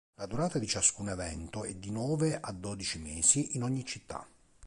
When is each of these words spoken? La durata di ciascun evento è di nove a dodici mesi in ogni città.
La 0.15 0.25
durata 0.25 0.57
di 0.57 0.65
ciascun 0.65 1.09
evento 1.09 1.63
è 1.63 1.75
di 1.75 1.91
nove 1.91 2.39
a 2.41 2.51
dodici 2.53 2.97
mesi 2.97 3.55
in 3.55 3.61
ogni 3.61 3.85
città. 3.85 4.27